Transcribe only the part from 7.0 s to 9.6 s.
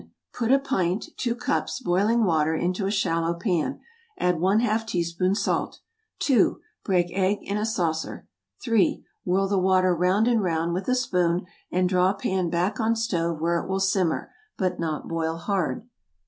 egg in a saucer. 3. Whirl the